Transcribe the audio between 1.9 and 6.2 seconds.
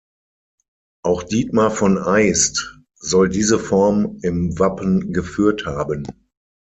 Aist soll diese Form im Wappen geführt haben.